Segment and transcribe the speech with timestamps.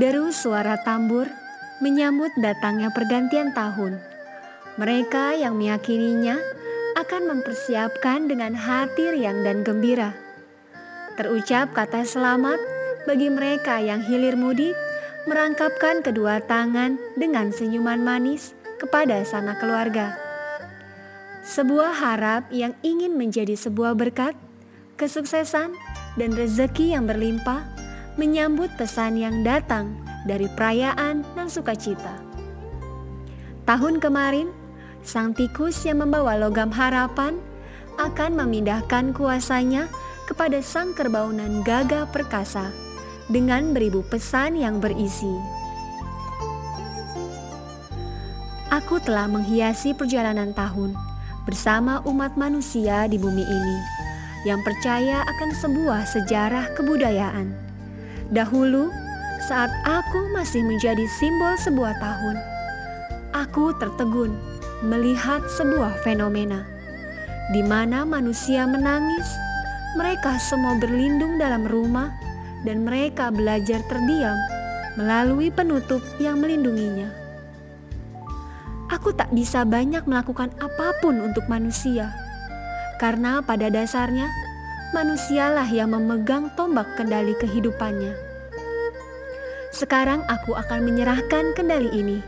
[0.00, 1.28] Deru suara tambur
[1.80, 3.98] menyambut datangnya pergantian tahun.
[4.76, 6.36] Mereka yang meyakininya
[7.00, 10.12] akan mempersiapkan dengan hati riang dan gembira.
[11.16, 12.60] Terucap kata selamat
[13.08, 14.76] bagi mereka yang hilir mudik,
[15.24, 20.16] merangkapkan kedua tangan dengan senyuman manis kepada sana keluarga.
[21.40, 24.36] Sebuah harap yang ingin menjadi sebuah berkat,
[25.00, 25.72] kesuksesan,
[26.20, 27.64] dan rezeki yang berlimpah
[28.20, 32.16] menyambut pesan yang datang dari perayaan dan sukacita.
[33.64, 34.50] Tahun kemarin,
[35.00, 37.38] sang tikus yang membawa logam harapan
[38.00, 39.86] akan memindahkan kuasanya
[40.26, 42.72] kepada sang kerbaunan gagah perkasa
[43.30, 45.30] dengan beribu pesan yang berisi.
[48.70, 50.94] Aku telah menghiasi perjalanan tahun
[51.42, 53.78] bersama umat manusia di bumi ini
[54.46, 57.70] yang percaya akan sebuah sejarah kebudayaan
[58.30, 58.94] Dahulu,
[59.48, 62.36] saat aku masih menjadi simbol sebuah tahun,
[63.32, 64.36] aku tertegun
[64.84, 66.64] melihat sebuah fenomena
[67.50, 69.26] di mana manusia menangis.
[69.98, 72.14] Mereka semua berlindung dalam rumah,
[72.62, 74.38] dan mereka belajar terdiam
[74.94, 77.10] melalui penutup yang melindunginya.
[78.90, 82.14] Aku tak bisa banyak melakukan apa pun untuk manusia,
[83.02, 84.30] karena pada dasarnya
[84.94, 88.29] manusialah yang memegang tombak kendali kehidupannya.
[89.70, 92.18] Sekarang aku akan menyerahkan kendali ini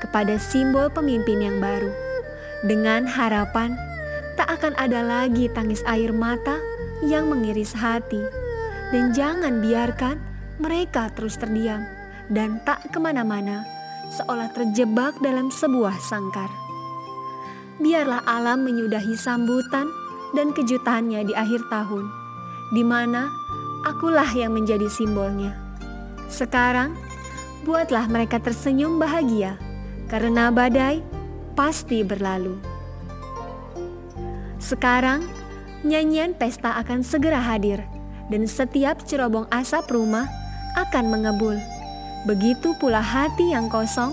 [0.00, 1.92] kepada simbol pemimpin yang baru.
[2.64, 3.76] Dengan harapan
[4.36, 6.56] tak akan ada lagi tangis air mata
[7.04, 8.20] yang mengiris hati.
[8.92, 10.16] Dan jangan biarkan
[10.56, 11.84] mereka terus terdiam
[12.32, 13.66] dan tak ke mana-mana
[14.14, 16.48] seolah terjebak dalam sebuah sangkar.
[17.76, 19.90] Biarlah alam menyudahi sambutan
[20.32, 22.08] dan kejutannya di akhir tahun,
[22.72, 23.28] di mana
[23.84, 25.65] akulah yang menjadi simbolnya.
[26.26, 26.98] Sekarang,
[27.62, 29.58] buatlah mereka tersenyum bahagia,
[30.10, 31.02] karena badai
[31.54, 32.58] pasti berlalu.
[34.58, 35.22] Sekarang,
[35.86, 37.82] nyanyian pesta akan segera hadir,
[38.26, 40.26] dan setiap cerobong asap rumah
[40.74, 41.56] akan mengebul.
[42.26, 44.10] Begitu pula hati yang kosong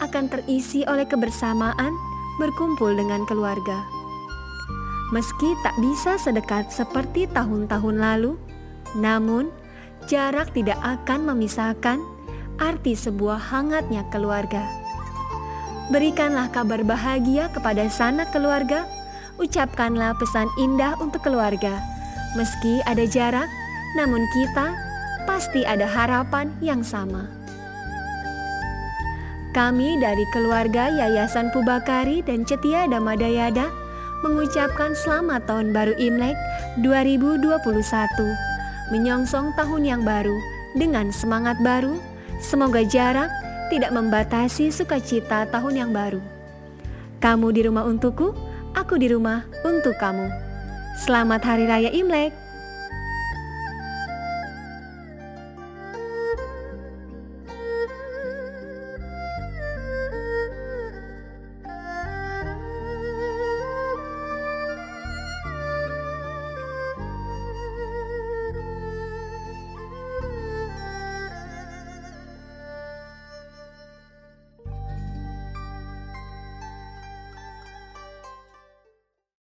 [0.00, 1.92] akan terisi oleh kebersamaan
[2.40, 3.84] berkumpul dengan keluarga.
[5.12, 8.40] Meski tak bisa sedekat seperti tahun-tahun lalu,
[8.96, 9.52] namun
[10.06, 11.98] jarak tidak akan memisahkan
[12.60, 14.62] arti sebuah hangatnya keluarga.
[15.90, 18.86] Berikanlah kabar bahagia kepada sanak keluarga,
[19.42, 21.82] ucapkanlah pesan indah untuk keluarga.
[22.38, 23.50] Meski ada jarak,
[23.98, 24.70] namun kita
[25.26, 27.26] pasti ada harapan yang sama.
[29.50, 33.66] Kami dari keluarga Yayasan Pubakari dan Cetia Damadayada
[34.22, 36.38] mengucapkan selamat tahun baru Imlek
[36.86, 38.49] 2021.
[38.90, 40.34] Menyongsong tahun yang baru
[40.74, 42.02] dengan semangat baru,
[42.42, 43.30] semoga jarak
[43.70, 46.18] tidak membatasi sukacita tahun yang baru.
[47.22, 48.34] Kamu di rumah untukku,
[48.74, 50.26] aku di rumah untuk kamu.
[50.98, 52.49] Selamat Hari Raya Imlek!